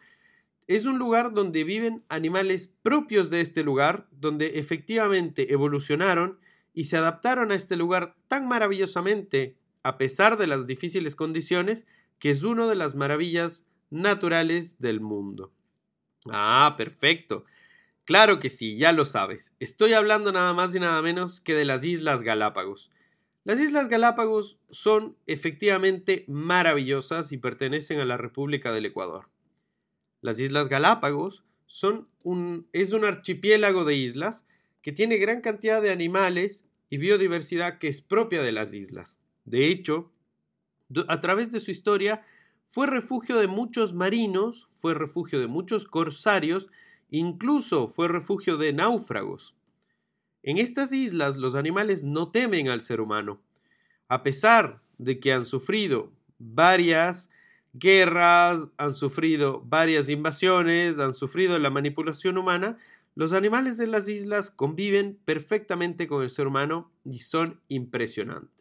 es 0.67 0.85
un 0.85 0.99
lugar 0.99 1.33
donde 1.33 1.63
viven 1.63 2.03
animales 2.09 2.71
propios 2.83 3.31
de 3.31 3.41
este 3.41 3.63
lugar, 3.63 4.07
donde 4.11 4.59
efectivamente 4.59 5.51
evolucionaron 5.51 6.37
y 6.75 6.83
se 6.83 6.97
adaptaron 6.97 7.51
a 7.51 7.55
este 7.55 7.75
lugar 7.75 8.15
tan 8.27 8.47
maravillosamente 8.47 9.57
a 9.85 9.99
pesar 9.99 10.37
de 10.37 10.47
las 10.47 10.65
difíciles 10.65 11.15
condiciones, 11.15 11.85
que 12.17 12.31
es 12.31 12.41
una 12.41 12.65
de 12.65 12.73
las 12.73 12.95
maravillas 12.95 13.67
naturales 13.91 14.79
del 14.79 14.99
mundo. 14.99 15.53
Ah, 16.27 16.73
perfecto. 16.75 17.45
Claro 18.03 18.39
que 18.39 18.49
sí, 18.49 18.77
ya 18.77 18.91
lo 18.93 19.05
sabes. 19.05 19.53
Estoy 19.59 19.93
hablando 19.93 20.31
nada 20.31 20.53
más 20.53 20.73
y 20.73 20.79
nada 20.79 21.03
menos 21.03 21.39
que 21.39 21.53
de 21.53 21.65
las 21.65 21.83
Islas 21.83 22.23
Galápagos. 22.23 22.89
Las 23.43 23.59
Islas 23.59 23.87
Galápagos 23.87 24.57
son 24.71 25.17
efectivamente 25.27 26.25
maravillosas 26.27 27.31
y 27.31 27.37
pertenecen 27.37 27.99
a 27.99 28.05
la 28.05 28.17
República 28.17 28.71
del 28.71 28.87
Ecuador. 28.87 29.29
Las 30.21 30.39
Islas 30.39 30.67
Galápagos 30.67 31.43
son 31.67 32.09
un, 32.23 32.67
es 32.73 32.91
un 32.91 33.05
archipiélago 33.05 33.85
de 33.85 33.93
islas 33.93 34.47
que 34.81 34.91
tiene 34.91 35.17
gran 35.17 35.41
cantidad 35.41 35.79
de 35.79 35.91
animales 35.91 36.65
y 36.89 36.97
biodiversidad 36.97 37.77
que 37.77 37.87
es 37.87 38.01
propia 38.01 38.41
de 38.41 38.51
las 38.51 38.73
islas. 38.73 39.19
De 39.45 39.67
hecho, 39.69 40.11
a 41.07 41.19
través 41.19 41.51
de 41.51 41.59
su 41.59 41.71
historia, 41.71 42.23
fue 42.67 42.87
refugio 42.87 43.37
de 43.37 43.47
muchos 43.47 43.93
marinos, 43.93 44.67
fue 44.73 44.93
refugio 44.93 45.39
de 45.39 45.47
muchos 45.47 45.85
corsarios, 45.85 46.67
incluso 47.09 47.87
fue 47.87 48.07
refugio 48.07 48.57
de 48.57 48.73
náufragos. 48.73 49.55
En 50.43 50.57
estas 50.57 50.93
islas 50.93 51.37
los 51.37 51.55
animales 51.55 52.03
no 52.03 52.31
temen 52.31 52.69
al 52.69 52.81
ser 52.81 53.01
humano. 53.01 53.41
A 54.07 54.23
pesar 54.23 54.81
de 54.97 55.19
que 55.19 55.33
han 55.33 55.45
sufrido 55.45 56.11
varias 56.39 57.29
guerras, 57.73 58.67
han 58.77 58.93
sufrido 58.93 59.61
varias 59.65 60.09
invasiones, 60.09 60.99
han 60.99 61.13
sufrido 61.13 61.59
la 61.59 61.69
manipulación 61.69 62.37
humana, 62.37 62.77
los 63.15 63.33
animales 63.33 63.77
de 63.77 63.87
las 63.87 64.07
islas 64.09 64.51
conviven 64.51 65.19
perfectamente 65.25 66.07
con 66.07 66.23
el 66.23 66.29
ser 66.29 66.47
humano 66.47 66.91
y 67.03 67.19
son 67.19 67.59
impresionantes. 67.69 68.54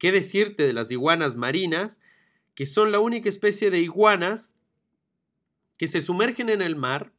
¿Qué 0.00 0.12
decirte 0.12 0.66
de 0.66 0.72
las 0.72 0.90
iguanas 0.90 1.36
marinas, 1.36 2.00
que 2.54 2.64
son 2.64 2.90
la 2.90 3.00
única 3.00 3.28
especie 3.28 3.70
de 3.70 3.80
iguanas 3.80 4.50
que 5.76 5.88
se 5.88 6.00
sumergen 6.00 6.48
en 6.48 6.62
el 6.62 6.74
mar 6.74 7.12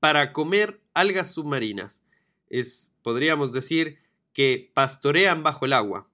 para 0.00 0.32
comer 0.32 0.80
algas 0.92 1.32
submarinas? 1.32 2.02
Es, 2.50 2.92
podríamos 3.02 3.52
decir, 3.52 4.00
que 4.32 4.72
pastorean 4.74 5.44
bajo 5.44 5.66
el 5.66 5.72
agua. 5.72 6.10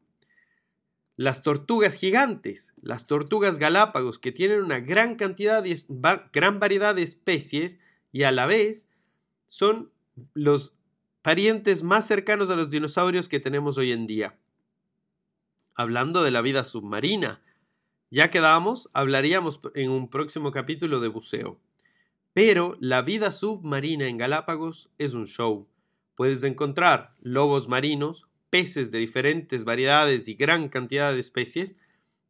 Las 1.16 1.42
tortugas 1.42 1.94
gigantes, 1.94 2.74
las 2.82 3.06
tortugas 3.06 3.56
galápagos, 3.56 4.18
que 4.18 4.32
tienen 4.32 4.62
una 4.62 4.80
gran 4.80 5.16
cantidad 5.16 5.64
y 5.64 5.74
gran 6.30 6.60
variedad 6.60 6.94
de 6.94 7.04
especies 7.04 7.78
y 8.12 8.24
a 8.24 8.32
la 8.32 8.44
vez 8.44 8.86
son 9.46 9.90
los 10.34 10.74
parientes 11.22 11.82
más 11.82 12.06
cercanos 12.06 12.50
a 12.50 12.56
los 12.56 12.68
dinosaurios 12.68 13.30
que 13.30 13.40
tenemos 13.40 13.78
hoy 13.78 13.92
en 13.92 14.06
día 14.06 14.38
hablando 15.74 16.22
de 16.22 16.30
la 16.30 16.42
vida 16.42 16.64
submarina. 16.64 17.42
Ya 18.10 18.30
quedamos, 18.30 18.90
hablaríamos 18.92 19.60
en 19.74 19.90
un 19.90 20.10
próximo 20.10 20.50
capítulo 20.50 21.00
de 21.00 21.08
buceo. 21.08 21.58
Pero 22.34 22.76
la 22.80 23.02
vida 23.02 23.30
submarina 23.30 24.06
en 24.06 24.18
Galápagos 24.18 24.90
es 24.98 25.14
un 25.14 25.26
show. 25.26 25.68
Puedes 26.14 26.42
encontrar 26.44 27.14
lobos 27.20 27.68
marinos, 27.68 28.26
peces 28.50 28.90
de 28.90 28.98
diferentes 28.98 29.64
variedades 29.64 30.28
y 30.28 30.34
gran 30.34 30.68
cantidad 30.68 31.12
de 31.12 31.20
especies. 31.20 31.76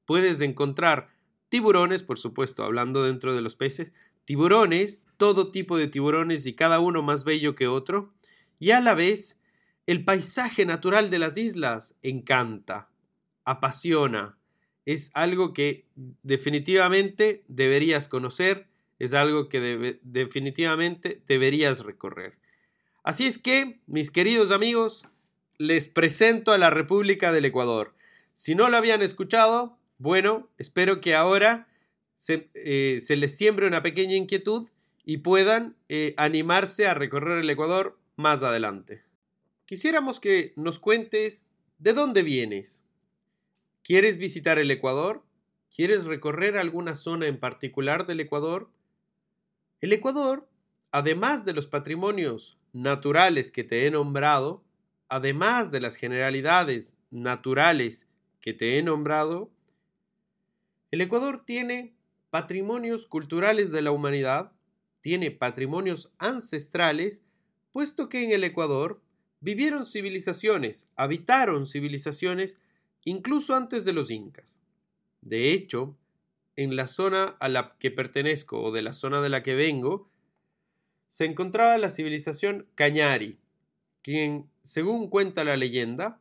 Puedes 0.05 0.41
encontrar 0.41 1.09
tiburones, 1.49 2.03
por 2.03 2.19
supuesto, 2.19 2.65
hablando 2.65 3.03
dentro 3.03 3.35
de 3.35 3.43
los 3.43 3.57
peces, 3.57 3.93
tiburones, 4.25 5.05
todo 5.17 5.51
tipo 5.51 5.77
de 5.77 5.89
tiburones 5.89 6.47
y 6.47 6.55
cada 6.55 6.79
uno 6.79 7.03
más 7.03 7.25
bello 7.25 7.55
que 7.57 7.67
otro. 7.67 8.15
Y 8.61 8.71
a 8.71 8.81
la 8.81 8.95
vez, 8.95 9.41
el 9.87 10.05
paisaje 10.05 10.65
natural 10.65 11.11
de 11.11 11.19
las 11.19 11.37
islas 11.37 11.97
encanta 12.03 12.92
apasiona. 13.45 14.39
Es 14.85 15.11
algo 15.15 15.53
que 15.53 15.87
definitivamente 16.23 17.45
deberías 17.49 18.09
conocer, 18.09 18.67
es 18.99 19.15
algo 19.15 19.49
que 19.49 20.01
definitivamente 20.03 21.23
deberías 21.27 21.81
recorrer. 21.81 22.39
Así 23.03 23.27
es 23.27 23.39
que, 23.39 23.81
mis 23.87 24.11
queridos 24.11 24.51
amigos, 24.51 25.05
les 25.59 25.89
presento 25.89 26.53
a 26.53 26.59
la 26.59 26.71
República 26.71 27.33
del 27.33 27.45
Ecuador. 27.45 27.95
Si 28.35 28.55
no 28.55 28.69
lo 28.69 28.77
habían 28.77 29.03
escuchado, 29.03 29.79
bueno, 29.99 30.49
espero 30.59 31.01
que 31.01 31.15
ahora 31.15 31.69
se, 32.17 32.51
eh, 32.55 33.01
les 33.09 33.37
siembre 33.37 33.67
una 33.67 33.83
pequeña 33.83 34.15
inquietud 34.15 34.69
y 35.05 35.19
puedan 35.19 35.77
eh, 35.89 36.15
animarse 36.17 36.87
a 36.87 36.95
recorrer 36.95 37.39
el 37.39 37.51
Ecuador 37.51 37.99
más 38.17 38.43
adelante. 38.43 39.03
Quisiéramos 39.67 40.21
que 40.21 40.53
nos 40.57 40.79
cuentes 40.79 41.45
de 41.79 41.93
dónde 41.93 42.23
vienes, 42.23 42.85
¿Quieres 43.85 44.17
visitar 44.17 44.61
el 44.61 44.71
Ecuador? 44.71 45.25
¿Quieres 45.75 46.05
recorrer 46.05 46.57
alguna 46.57 46.95
zona 46.95 47.27
en 47.27 47.41
particular 47.41 48.07
del 48.07 48.21
Ecuador? 48.21 48.71
El 49.81 49.93
Ecuador, 49.93 50.49
además 50.93 51.45
de 51.45 51.53
los 51.53 51.67
patrimonios 51.67 52.59
naturales 52.73 53.51
que 53.51 53.65
te 53.65 53.85
he 53.85 53.91
nombrado, 53.91 54.63
además 55.09 55.73
de 55.73 55.81
las 55.81 55.97
generalidades 55.97 56.95
naturales 57.11 58.07
que 58.41 58.55
te 58.55 58.79
he 58.79 58.85
nombrado, 58.85 59.51
el 60.93 61.01
Ecuador 61.01 61.45
tiene 61.45 61.93
patrimonios 62.31 63.09
culturales 63.09 63.73
de 63.73 63.83
la 63.83 63.91
humanidad, 63.91 64.53
tiene 65.01 65.33
patrimonios 65.33 66.13
ancestrales, 66.19 67.23
puesto 67.73 68.09
que 68.09 68.23
en 68.23 68.31
el 68.31 68.45
Ecuador 68.45 69.03
vivieron 69.41 69.87
civilizaciones, 69.87 70.89
habitaron 70.95 71.67
civilizaciones 71.67 72.59
incluso 73.05 73.55
antes 73.55 73.85
de 73.85 73.93
los 73.93 74.11
incas. 74.11 74.61
De 75.21 75.53
hecho, 75.53 75.97
en 76.57 76.77
la 76.77 76.87
zona 76.87 77.37
a 77.41 77.49
la 77.49 77.77
que 77.79 77.91
pertenezco 77.91 78.63
o 78.63 78.73
de 78.73 78.83
la 78.83 78.93
zona 78.93 79.21
de 79.21 79.29
la 79.29 79.43
que 79.43 79.55
vengo, 79.55 80.11
se 81.09 81.25
encontraba 81.25 81.79
la 81.79 81.91
civilización 81.91 82.67
Cañari, 82.75 83.39
quien, 84.03 84.51
según 84.63 85.09
cuenta 85.09 85.45
la 85.45 85.57
leyenda, 85.57 86.21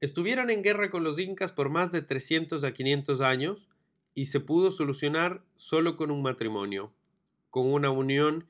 estuvieron 0.00 0.50
en 0.50 0.62
guerra 0.62 0.90
con 0.90 1.04
los 1.04 1.18
incas 1.18 1.52
por 1.52 1.70
más 1.70 1.92
de 1.92 2.02
300 2.02 2.64
a 2.64 2.72
500 2.72 3.20
años 3.20 3.68
y 4.14 4.26
se 4.26 4.40
pudo 4.40 4.70
solucionar 4.72 5.44
solo 5.56 5.96
con 5.96 6.10
un 6.10 6.22
matrimonio, 6.22 6.92
con 7.50 7.72
una 7.72 7.90
unión 7.90 8.46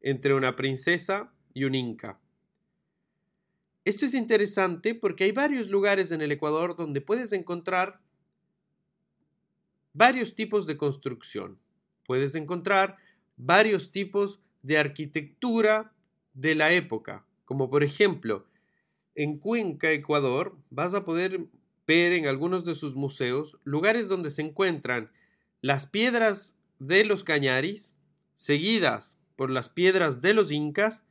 entre 0.00 0.34
una 0.34 0.56
princesa 0.56 1.32
y 1.52 1.64
un 1.64 1.74
inca. 1.74 2.20
Esto 3.84 4.06
es 4.06 4.14
interesante 4.14 4.94
porque 4.94 5.24
hay 5.24 5.32
varios 5.32 5.68
lugares 5.68 6.10
en 6.10 6.22
el 6.22 6.32
Ecuador 6.32 6.74
donde 6.74 7.02
puedes 7.02 7.32
encontrar 7.32 8.00
varios 9.92 10.34
tipos 10.34 10.66
de 10.66 10.76
construcción. 10.76 11.58
Puedes 12.06 12.34
encontrar 12.34 12.96
varios 13.36 13.92
tipos 13.92 14.40
de 14.62 14.78
arquitectura 14.78 15.92
de 16.32 16.54
la 16.54 16.72
época, 16.72 17.26
como 17.44 17.68
por 17.68 17.84
ejemplo, 17.84 18.46
en 19.14 19.38
Cuenca, 19.38 19.92
Ecuador, 19.92 20.56
vas 20.70 20.94
a 20.94 21.04
poder 21.04 21.46
ver 21.86 22.12
en 22.12 22.26
algunos 22.26 22.64
de 22.64 22.74
sus 22.74 22.96
museos 22.96 23.58
lugares 23.64 24.08
donde 24.08 24.30
se 24.30 24.42
encuentran 24.42 25.12
las 25.60 25.86
piedras 25.86 26.58
de 26.78 27.04
los 27.04 27.22
cañaris, 27.22 27.94
seguidas 28.34 29.18
por 29.36 29.50
las 29.50 29.68
piedras 29.68 30.20
de 30.20 30.34
los 30.34 30.50
incas 30.50 31.04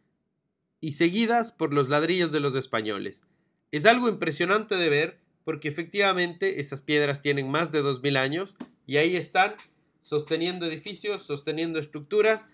y 0.83 0.91
seguidas 0.91 1.53
por 1.53 1.73
los 1.73 1.87
ladrillos 1.87 2.33
de 2.33 2.41
los 2.41 2.55
españoles. 2.55 3.23
Es 3.71 3.85
algo 3.85 4.09
impresionante 4.09 4.75
de 4.75 4.89
ver 4.89 5.21
porque 5.45 5.69
efectivamente 5.69 6.59
esas 6.59 6.81
piedras 6.81 7.21
tienen 7.21 7.49
más 7.49 7.71
de 7.71 7.81
2000 7.81 8.17
años 8.17 8.57
y 8.85 8.97
ahí 8.97 9.15
están 9.15 9.53
sosteniendo 10.01 10.65
edificios, 10.65 11.23
sosteniendo 11.25 11.79
estructuras 11.79 12.49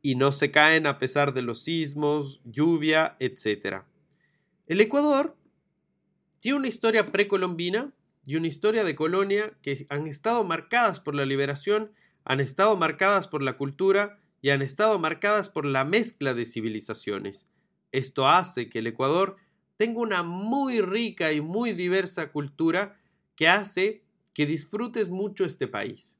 y 0.00 0.14
no 0.14 0.32
se 0.32 0.50
caen 0.50 0.86
a 0.86 0.96
pesar 0.96 1.34
de 1.34 1.42
los 1.42 1.62
sismos, 1.62 2.40
lluvia, 2.46 3.14
etc. 3.20 3.82
El 4.66 4.80
Ecuador 4.80 5.36
tiene 6.40 6.56
una 6.56 6.68
historia 6.68 7.12
precolombina 7.12 7.92
y 8.24 8.36
una 8.36 8.48
historia 8.48 8.84
de 8.84 8.94
colonia 8.94 9.52
que 9.60 9.86
han 9.90 10.06
estado 10.06 10.44
marcadas 10.44 10.98
por 10.98 11.14
la 11.14 11.26
liberación, 11.26 11.92
han 12.24 12.40
estado 12.40 12.74
marcadas 12.78 13.28
por 13.28 13.42
la 13.42 13.58
cultura 13.58 14.21
y 14.42 14.50
han 14.50 14.60
estado 14.60 14.98
marcadas 14.98 15.48
por 15.48 15.64
la 15.64 15.84
mezcla 15.84 16.34
de 16.34 16.44
civilizaciones. 16.44 17.46
Esto 17.92 18.28
hace 18.28 18.68
que 18.68 18.80
el 18.80 18.88
Ecuador 18.88 19.36
tenga 19.76 20.00
una 20.00 20.22
muy 20.22 20.80
rica 20.80 21.32
y 21.32 21.40
muy 21.40 21.72
diversa 21.72 22.30
cultura 22.30 23.00
que 23.36 23.48
hace 23.48 24.04
que 24.34 24.44
disfrutes 24.44 25.08
mucho 25.08 25.44
este 25.44 25.68
país. 25.68 26.18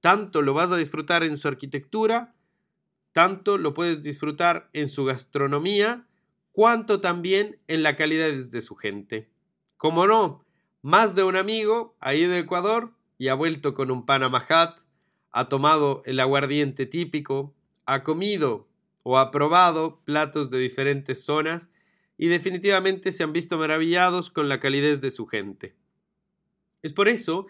Tanto 0.00 0.42
lo 0.42 0.54
vas 0.54 0.72
a 0.72 0.76
disfrutar 0.76 1.22
en 1.22 1.36
su 1.36 1.48
arquitectura, 1.48 2.34
tanto 3.12 3.58
lo 3.58 3.74
puedes 3.74 4.02
disfrutar 4.02 4.68
en 4.72 4.88
su 4.88 5.04
gastronomía, 5.04 6.06
cuanto 6.52 7.00
también 7.00 7.60
en 7.68 7.82
la 7.82 7.96
calidad 7.96 8.30
de 8.30 8.60
su 8.60 8.74
gente. 8.74 9.30
Como 9.76 10.06
no, 10.06 10.44
más 10.82 11.14
de 11.14 11.22
un 11.22 11.36
amigo 11.36 11.96
ahí 12.00 12.24
de 12.24 12.40
Ecuador 12.40 12.94
y 13.18 13.28
ha 13.28 13.34
vuelto 13.34 13.74
con 13.74 13.90
un 13.90 14.04
Panama 14.06 14.44
Hat, 14.48 14.80
ha 15.36 15.50
tomado 15.50 16.02
el 16.06 16.18
aguardiente 16.18 16.86
típico, 16.86 17.54
ha 17.84 18.04
comido 18.04 18.66
o 19.02 19.18
ha 19.18 19.30
probado 19.30 20.00
platos 20.06 20.48
de 20.48 20.58
diferentes 20.58 21.24
zonas 21.24 21.68
y 22.16 22.28
definitivamente 22.28 23.12
se 23.12 23.22
han 23.22 23.34
visto 23.34 23.58
maravillados 23.58 24.30
con 24.30 24.48
la 24.48 24.60
calidez 24.60 25.02
de 25.02 25.10
su 25.10 25.26
gente. 25.26 25.76
Es 26.82 26.94
por 26.94 27.06
eso, 27.06 27.48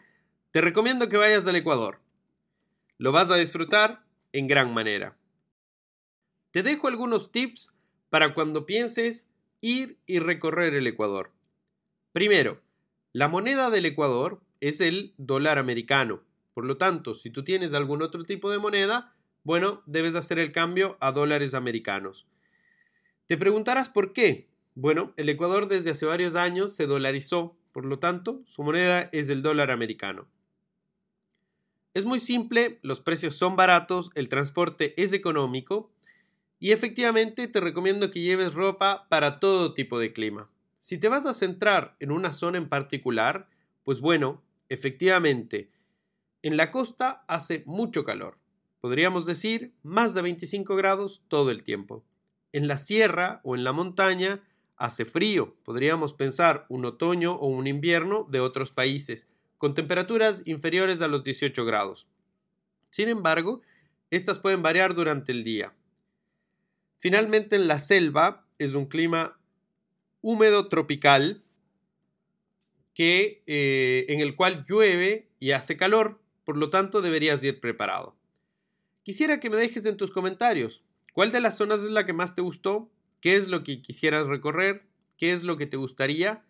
te 0.51 0.61
recomiendo 0.61 1.09
que 1.09 1.17
vayas 1.17 1.47
al 1.47 1.55
Ecuador. 1.55 2.01
Lo 2.99 3.13
vas 3.13 3.31
a 3.31 3.37
disfrutar 3.37 4.05
en 4.33 4.49
gran 4.49 4.75
manera. 4.75 5.17
Te 6.51 6.65
dejo 6.65 6.89
algunos 6.89 7.31
tips 7.31 7.73
para 8.11 8.35
cuando 8.35 8.67
pienses 8.67 9.29
ir 9.61 9.97
y 10.07 10.19
recorrer 10.19 10.75
el 10.75 10.89
Ecuador. 10.89 11.31
Primero, 12.11 12.61
la 13.13 13.29
moneda 13.29 13.71
del 13.71 13.87
Ecuador 13.87 14.41
es 14.59 14.81
el 14.81 15.15
dólar 15.19 15.59
americano. 15.59 16.26
Por 16.57 16.65
lo 16.65 16.79
tanto, 16.79 17.13
si 17.13 17.29
tú 17.29 17.45
tienes 17.45 17.75
algún 17.75 18.01
otro 18.01 18.25
tipo 18.25 18.51
de 18.51 18.57
moneda, 18.57 19.13
bueno, 19.45 19.83
debes 19.85 20.15
hacer 20.15 20.39
el 20.39 20.53
cambio 20.53 20.97
a 21.01 21.13
dólares 21.13 21.53
americanos. 21.53 22.27
Te 23.27 23.37
preguntarás 23.37 23.91
por 23.91 24.15
qué. 24.15 24.49
Bueno, 24.75 25.13
el 25.19 25.29
Ecuador 25.29 25.69
desde 25.69 25.91
hace 25.91 26.07
varios 26.07 26.35
años 26.35 26.75
se 26.75 26.87
dolarizó, 26.87 27.59
por 27.73 27.85
lo 27.85 27.99
tanto, 27.99 28.41
su 28.47 28.63
moneda 28.63 29.11
es 29.13 29.29
el 29.29 29.43
dólar 29.43 29.71
americano. 29.71 30.29
Es 31.93 32.07
muy 32.07 32.21
simple, 32.21 32.79
los 32.81 33.01
precios 33.01 33.37
son 33.37 33.55
baratos, 33.55 34.11
el 34.15 34.31
transporte 34.31 34.95
es 34.97 35.13
económico 35.13 35.91
y 36.59 36.73
efectivamente 36.73 37.49
te 37.49 37.61
recomiendo 37.61 38.11
que 38.11 38.23
lleves 38.23 38.55
ropa 38.55 39.09
para 39.11 39.41
todo 39.41 39.75
tipo 39.75 39.99
de 39.99 40.15
clima. 40.15 40.49
Si 40.81 40.97
te 40.97 41.09
vas 41.09 41.27
a 41.27 41.35
centrar 41.35 41.97
en 42.01 42.13
una 42.13 42.33
zona 42.33 42.57
en 42.57 42.71
particular, 42.71 43.47
pues 43.85 44.01
bueno, 44.01 44.43
efectivamente, 44.71 45.76
en 46.47 46.57
la 46.57 46.71
costa 46.71 47.25
hace 47.27 47.65
mucho 47.67 48.05
calor. 48.05 48.39
Podríamos 48.81 49.27
decir 49.27 49.73
más 49.83 50.15
de 50.15 50.23
25 50.23 50.77
grados 50.77 51.25
todo 51.27 51.51
el 51.51 51.65
tiempo. 51.65 52.05
En 52.53 52.69
la 52.69 52.79
sierra 52.79 53.41
o 53.43 53.57
en 53.57 53.65
la 53.65 53.73
montaña 53.73 54.45
hace 54.77 55.05
frío. 55.05 55.57
Podríamos 55.65 56.15
pensar 56.15 56.65
un 56.69 56.85
otoño 56.85 57.35
o 57.35 57.49
un 57.49 57.67
invierno 57.67 58.29
de 58.31 58.39
otros 58.39 58.71
países, 58.71 59.27
con 59.59 59.75
temperaturas 59.75 60.45
inferiores 60.45 61.03
a 61.03 61.09
los 61.09 61.25
18 61.25 61.65
grados. 61.65 62.07
Sin 62.91 63.09
embargo, 63.09 63.63
estas 64.11 64.39
pueden 64.39 64.63
variar 64.63 64.95
durante 64.95 65.33
el 65.33 65.43
día. 65.43 65.75
Finalmente, 66.99 67.57
en 67.57 67.67
la 67.67 67.81
selva 67.81 68.47
es 68.59 68.75
un 68.75 68.87
clima 68.87 69.37
húmedo 70.21 70.69
tropical 70.69 71.43
que, 72.95 73.43
eh, 73.49 74.07
en 74.11 74.21
el 74.21 74.37
cual 74.37 74.65
llueve 74.65 75.29
y 75.41 75.51
hace 75.51 75.77
calor, 75.77 76.21
por 76.47 76.57
lo 76.57 76.71
tanto 76.71 77.03
deberías 77.03 77.43
ir 77.43 77.61
preparado. 77.61 78.17
Quisiera 79.03 79.41
que 79.41 79.51
me 79.51 79.57
dejes 79.57 79.85
en 79.85 79.97
tus 79.97 80.13
comentarios 80.13 80.85
cuál 81.13 81.33
de 81.33 81.41
las 81.41 81.57
zonas 81.57 81.83
es 81.83 81.91
la 81.91 82.07
que 82.07 82.13
más 82.13 82.37
te 82.37 82.41
gustó, 82.41 82.89
qué 83.21 83.35
es 83.35 83.49
lo 83.49 83.65
que 83.65 83.83
quisieras 83.83 84.29
recorrer, 84.29 84.87
qué 85.19 85.33
es 85.33 85.43
lo 85.43 85.57
que 85.57 85.67
te 85.67 85.77
gustaría. 85.77 86.45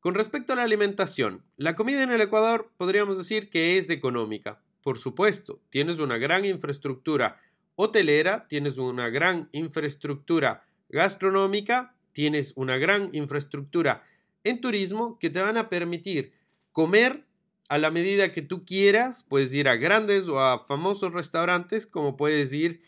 Con 0.00 0.14
respecto 0.14 0.54
a 0.54 0.56
la 0.56 0.62
alimentación, 0.62 1.44
la 1.58 1.76
comida 1.76 2.02
en 2.02 2.10
el 2.10 2.22
Ecuador 2.22 2.72
podríamos 2.78 3.18
decir 3.18 3.50
que 3.50 3.76
es 3.76 3.90
económica. 3.90 4.62
Por 4.82 4.98
supuesto, 4.98 5.60
tienes 5.68 5.98
una 5.98 6.16
gran 6.16 6.46
infraestructura 6.46 7.42
hotelera, 7.76 8.46
tienes 8.48 8.78
una 8.78 9.10
gran 9.10 9.50
infraestructura 9.52 10.64
gastronómica, 10.88 11.94
tienes 12.12 12.54
una 12.56 12.78
gran 12.78 13.10
infraestructura 13.12 14.02
en 14.44 14.62
turismo 14.62 15.18
que 15.18 15.28
te 15.28 15.42
van 15.42 15.58
a 15.58 15.68
permitir 15.68 16.32
comer 16.72 17.26
a 17.70 17.78
la 17.78 17.92
medida 17.92 18.32
que 18.32 18.42
tú 18.42 18.64
quieras. 18.64 19.24
Puedes 19.26 19.54
ir 19.54 19.68
a 19.68 19.76
grandes 19.76 20.28
o 20.28 20.40
a 20.40 20.66
famosos 20.66 21.12
restaurantes, 21.12 21.86
como 21.86 22.16
puedes 22.16 22.52
ir 22.52 22.82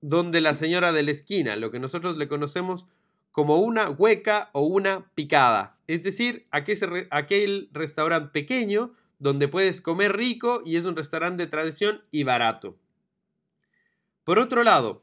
donde 0.00 0.40
la 0.40 0.54
señora 0.54 0.90
de 0.90 1.02
la 1.02 1.10
esquina, 1.10 1.54
lo 1.54 1.70
que 1.70 1.78
nosotros 1.78 2.16
le 2.16 2.28
conocemos 2.28 2.86
como 3.30 3.58
una 3.58 3.90
hueca 3.90 4.48
o 4.54 4.62
una 4.62 5.10
picada. 5.14 5.78
Es 5.86 6.02
decir, 6.02 6.46
aquel, 6.50 7.08
aquel 7.10 7.68
restaurante 7.72 8.30
pequeño 8.32 8.94
donde 9.18 9.48
puedes 9.48 9.82
comer 9.82 10.16
rico 10.16 10.62
y 10.64 10.76
es 10.76 10.86
un 10.86 10.96
restaurante 10.96 11.44
de 11.44 11.50
tradición 11.50 12.02
y 12.10 12.24
barato. 12.24 12.78
Por 14.24 14.38
otro 14.38 14.64
lado, 14.64 15.02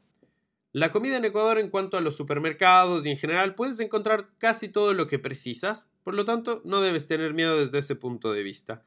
la 0.72 0.90
comida 0.90 1.16
en 1.16 1.24
Ecuador 1.24 1.58
en 1.58 1.70
cuanto 1.70 1.96
a 1.96 2.00
los 2.00 2.16
supermercados 2.16 3.06
y 3.06 3.10
en 3.10 3.16
general 3.16 3.54
puedes 3.54 3.78
encontrar 3.78 4.30
casi 4.38 4.68
todo 4.68 4.92
lo 4.92 5.06
que 5.06 5.20
precisas, 5.20 5.88
por 6.02 6.14
lo 6.14 6.24
tanto 6.24 6.62
no 6.64 6.80
debes 6.80 7.06
tener 7.06 7.32
miedo 7.32 7.58
desde 7.58 7.78
ese 7.78 7.94
punto 7.94 8.32
de 8.32 8.42
vista. 8.42 8.82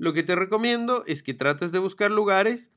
Lo 0.00 0.12
que 0.12 0.22
te 0.22 0.34
recomiendo 0.34 1.04
es 1.06 1.22
que 1.22 1.34
trates 1.34 1.70
de 1.70 1.78
buscar 1.78 2.10
lugares 2.10 2.72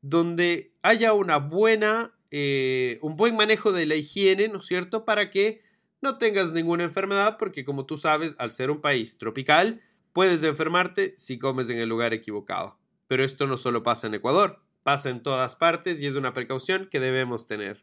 donde 0.00 0.72
haya 0.82 1.12
una 1.12 1.36
buena, 1.36 2.14
eh, 2.30 2.98
un 3.02 3.16
buen 3.16 3.36
manejo 3.36 3.72
de 3.72 3.86
la 3.86 3.96
higiene, 3.96 4.48
¿no 4.48 4.60
es 4.60 4.66
cierto? 4.66 5.04
Para 5.04 5.30
que 5.30 5.62
no 6.00 6.16
tengas 6.16 6.52
ninguna 6.52 6.84
enfermedad, 6.84 7.36
porque 7.38 7.64
como 7.64 7.84
tú 7.84 7.96
sabes, 7.96 8.34
al 8.38 8.52
ser 8.52 8.70
un 8.70 8.80
país 8.80 9.18
tropical, 9.18 9.82
puedes 10.12 10.42
enfermarte 10.42 11.14
si 11.18 11.38
comes 11.38 11.68
en 11.68 11.78
el 11.78 11.88
lugar 11.88 12.14
equivocado. 12.14 12.78
Pero 13.06 13.24
esto 13.24 13.46
no 13.46 13.56
solo 13.56 13.82
pasa 13.82 14.06
en 14.06 14.14
Ecuador 14.14 14.64
pasa 14.84 15.10
en 15.10 15.22
todas 15.22 15.56
partes 15.56 16.00
y 16.00 16.06
es 16.06 16.14
una 16.14 16.32
precaución 16.32 16.86
que 16.88 17.00
debemos 17.00 17.46
tener. 17.46 17.82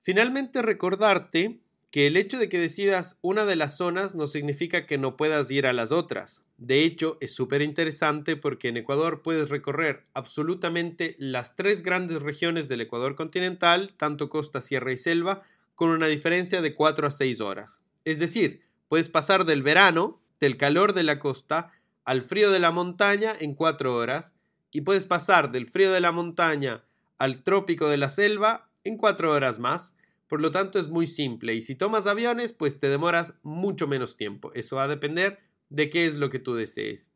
Finalmente, 0.00 0.62
recordarte 0.62 1.60
que 1.90 2.06
el 2.06 2.16
hecho 2.16 2.38
de 2.38 2.48
que 2.48 2.58
decidas 2.58 3.18
una 3.20 3.44
de 3.44 3.56
las 3.56 3.76
zonas 3.76 4.14
no 4.14 4.26
significa 4.26 4.86
que 4.86 4.98
no 4.98 5.16
puedas 5.16 5.50
ir 5.50 5.66
a 5.66 5.72
las 5.72 5.90
otras. 5.90 6.44
De 6.56 6.84
hecho, 6.84 7.18
es 7.20 7.34
súper 7.34 7.62
interesante 7.62 8.36
porque 8.36 8.68
en 8.68 8.76
Ecuador 8.76 9.22
puedes 9.22 9.48
recorrer 9.48 10.04
absolutamente 10.14 11.16
las 11.18 11.56
tres 11.56 11.82
grandes 11.82 12.22
regiones 12.22 12.68
del 12.68 12.82
Ecuador 12.82 13.16
continental, 13.16 13.92
tanto 13.96 14.28
costa, 14.28 14.60
sierra 14.60 14.92
y 14.92 14.98
selva, 14.98 15.42
con 15.74 15.90
una 15.90 16.06
diferencia 16.06 16.62
de 16.62 16.74
4 16.74 17.08
a 17.08 17.10
6 17.10 17.40
horas. 17.40 17.80
Es 18.04 18.18
decir, 18.18 18.60
puedes 18.88 19.08
pasar 19.08 19.44
del 19.44 19.62
verano, 19.62 20.20
del 20.38 20.56
calor 20.56 20.92
de 20.92 21.02
la 21.02 21.18
costa, 21.18 21.72
al 22.04 22.22
frío 22.22 22.50
de 22.50 22.60
la 22.60 22.70
montaña 22.70 23.32
en 23.40 23.54
4 23.54 23.94
horas 23.94 24.34
y 24.70 24.82
puedes 24.82 25.06
pasar 25.06 25.50
del 25.50 25.68
frío 25.68 25.92
de 25.92 26.00
la 26.00 26.12
montaña 26.12 26.84
al 27.18 27.42
trópico 27.42 27.88
de 27.88 27.98
la 27.98 28.08
selva 28.08 28.70
en 28.84 28.96
cuatro 28.96 29.32
horas 29.32 29.58
más. 29.58 29.94
Por 30.30 30.40
lo 30.40 30.52
tanto 30.52 30.78
es 30.78 30.86
muy 30.86 31.08
simple 31.08 31.54
y 31.54 31.60
si 31.60 31.74
tomas 31.74 32.06
aviones 32.06 32.52
pues 32.52 32.78
te 32.78 32.88
demoras 32.88 33.34
mucho 33.42 33.88
menos 33.88 34.16
tiempo. 34.16 34.52
Eso 34.54 34.76
va 34.76 34.84
a 34.84 34.88
depender 34.88 35.40
de 35.70 35.90
qué 35.90 36.06
es 36.06 36.14
lo 36.14 36.30
que 36.30 36.38
tú 36.38 36.54
desees. 36.54 37.10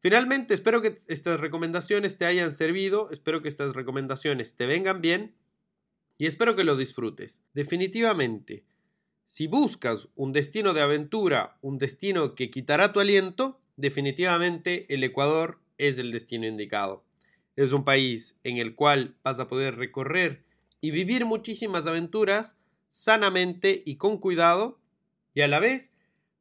Finalmente 0.00 0.52
espero 0.52 0.82
que 0.82 0.98
estas 1.06 1.38
recomendaciones 1.38 2.18
te 2.18 2.24
hayan 2.24 2.52
servido, 2.52 3.08
espero 3.12 3.40
que 3.40 3.48
estas 3.48 3.72
recomendaciones 3.76 4.56
te 4.56 4.66
vengan 4.66 5.00
bien 5.00 5.36
y 6.18 6.26
espero 6.26 6.56
que 6.56 6.64
lo 6.64 6.76
disfrutes. 6.76 7.40
Definitivamente, 7.54 8.64
si 9.26 9.46
buscas 9.46 10.08
un 10.16 10.32
destino 10.32 10.74
de 10.74 10.80
aventura, 10.80 11.56
un 11.60 11.78
destino 11.78 12.34
que 12.34 12.50
quitará 12.50 12.92
tu 12.92 12.98
aliento, 12.98 13.60
definitivamente 13.76 14.92
el 14.92 15.04
Ecuador 15.04 15.60
es 15.78 15.98
el 15.98 16.10
destino 16.10 16.48
indicado. 16.48 17.04
Es 17.54 17.72
un 17.72 17.84
país 17.84 18.36
en 18.42 18.58
el 18.58 18.74
cual 18.74 19.14
vas 19.22 19.38
a 19.38 19.46
poder 19.46 19.76
recorrer 19.76 20.43
y 20.84 20.90
vivir 20.90 21.24
muchísimas 21.24 21.86
aventuras 21.86 22.58
sanamente 22.90 23.82
y 23.86 23.96
con 23.96 24.18
cuidado 24.18 24.78
y 25.32 25.40
a 25.40 25.48
la 25.48 25.58
vez 25.58 25.94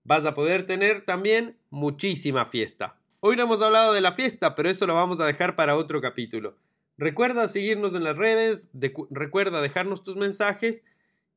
vas 0.04 0.26
a 0.26 0.34
poder 0.34 0.66
tener 0.66 1.06
también 1.06 1.58
muchísima 1.70 2.46
fiesta. 2.46 3.00
Hoy 3.22 3.38
no 3.38 3.44
hemos 3.44 3.62
hablado 3.62 3.94
de 3.94 4.02
la 4.02 4.12
fiesta, 4.12 4.54
pero 4.54 4.70
eso 4.70 4.86
lo 4.86 4.96
vamos 4.96 5.22
a 5.22 5.26
dejar 5.26 5.56
para 5.56 5.78
otro 5.78 6.02
capítulo. 6.02 6.58
Recuerda 6.98 7.48
seguirnos 7.48 7.96
en 7.96 8.04
las 8.04 8.18
redes, 8.18 8.70
recuerda 9.12 9.62
dejarnos 9.62 10.04
tus 10.04 10.18
mensajes 10.18 10.84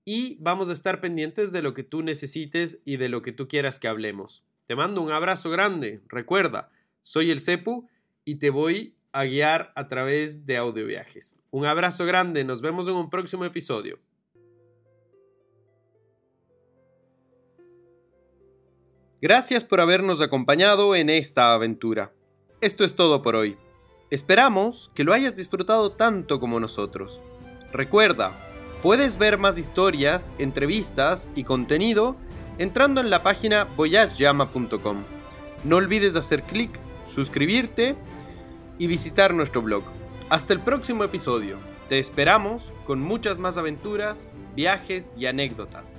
y 0.05 0.37
vamos 0.41 0.69
a 0.69 0.73
estar 0.73 1.01
pendientes 1.01 1.53
de 1.53 1.63
lo 1.63 1.75
que 1.75 1.85
tú 1.85 2.03
necesites 2.03 2.81
y 2.85 2.97
de 2.97 3.09
lo 3.09 3.23
que 3.23 3.31
tú 3.31 3.47
quieras 3.47 3.79
que 3.79 3.87
hablemos. 3.87 4.43
Te 4.67 4.75
mando 4.75 5.01
un 5.01 5.13
abrazo 5.13 5.49
grande. 5.49 6.01
Recuerda, 6.09 6.73
soy 7.03 7.31
el 7.31 7.39
Cepu 7.39 7.89
y 8.25 8.41
te 8.41 8.51
voy 8.51 8.96
a 9.19 9.25
guiar 9.25 9.73
a 9.75 9.89
través 9.89 10.47
de 10.47 10.57
audio 10.57 10.87
viajes. 10.87 11.37
Un 11.51 11.67
abrazo 11.67 12.05
grande, 12.05 12.45
nos 12.45 12.61
vemos 12.61 12.89
en 12.89 12.95
un 12.95 13.09
próximo 13.09 13.45
episodio. 13.45 13.99
Gracias 19.21 19.65
por 19.65 19.81
habernos 19.81 20.21
acompañado 20.21 20.95
en 20.95 21.09
esta 21.11 21.55
aventura. 21.55 22.13
Esto 22.61 22.85
es 22.85 22.95
todo 22.95 23.23
por 23.23 23.37
hoy. 23.37 23.57
Esperamos 24.11 24.91
que 24.95 25.05
lo 25.05 25.13
hayas 25.13 25.35
disfrutado 25.35 25.93
tanto 25.93 26.39
como 26.39 26.61
nosotros. 26.61 27.21
Recuerda, 27.73 28.37
Puedes 28.83 29.19
ver 29.19 29.39
más 29.39 29.59
historias, 29.59 30.33
entrevistas 30.39 31.29
y 31.35 31.45
contenido 31.45 32.15
entrando 32.59 33.01
en 33.01 33.11
la 33.11 33.23
página 33.23 33.65
voyageyama.com. 33.65 35.03
No 35.65 35.77
olvides 35.77 36.15
hacer 36.15 36.43
clic, 36.43 36.79
suscribirte 37.07 37.97
y 38.79 38.87
visitar 38.87 39.35
nuestro 39.35 39.63
blog. 39.63 39.85
Hasta 40.29 40.53
el 40.53 40.61
próximo 40.61 41.05
episodio. 41.05 41.59
Te 41.89 41.99
esperamos 41.99 42.73
con 42.85 43.01
muchas 43.01 43.39
más 43.39 43.57
aventuras, 43.57 44.29
viajes 44.55 45.15
y 45.17 45.27
anécdotas. 45.27 45.96